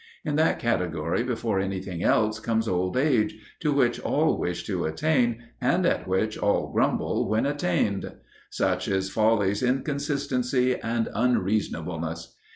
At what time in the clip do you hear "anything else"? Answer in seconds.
1.59-2.39